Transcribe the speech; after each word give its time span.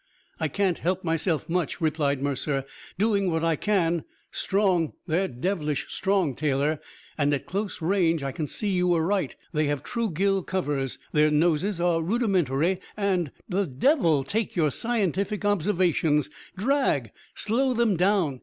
"I 0.39 0.47
can't 0.47 0.79
help 0.79 1.03
myself 1.03 1.47
much," 1.47 1.79
replied 1.79 2.23
Mercer. 2.23 2.65
"Doing 2.97 3.29
what 3.29 3.43
I 3.43 3.55
can. 3.55 4.03
Strong 4.31 4.93
they're 5.05 5.27
devilish 5.27 5.93
strong, 5.93 6.33
Taylor. 6.33 6.81
And, 7.19 7.31
at 7.35 7.45
close 7.45 7.83
range, 7.83 8.23
I 8.23 8.31
can 8.31 8.47
see 8.47 8.69
you 8.69 8.87
were 8.87 9.05
right. 9.05 9.35
They 9.53 9.67
have 9.67 9.83
true 9.83 10.09
gill 10.09 10.41
covers; 10.41 10.97
their 11.11 11.29
noses 11.29 11.79
are 11.79 12.01
rudimentary 12.01 12.79
and" 12.97 13.31
"The 13.47 13.67
devil 13.67 14.23
take 14.23 14.55
your 14.55 14.71
scientific 14.71 15.45
observations! 15.45 16.31
Drag! 16.57 17.11
Slow 17.35 17.75
them 17.75 17.95
down. 17.95 18.39